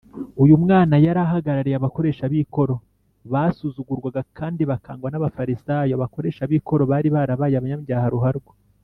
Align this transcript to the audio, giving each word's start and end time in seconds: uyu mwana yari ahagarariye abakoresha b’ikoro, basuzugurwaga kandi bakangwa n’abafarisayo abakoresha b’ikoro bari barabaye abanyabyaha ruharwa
uyu 0.43 0.55
mwana 0.63 0.95
yari 1.05 1.19
ahagarariye 1.25 1.75
abakoresha 1.77 2.23
b’ikoro, 2.31 2.75
basuzugurwaga 3.33 4.21
kandi 4.37 4.61
bakangwa 4.71 5.07
n’abafarisayo 5.11 5.91
abakoresha 5.95 6.41
b’ikoro 6.49 6.83
bari 6.91 7.07
barabaye 7.15 7.55
abanyabyaha 7.57 8.07
ruharwa 8.15 8.53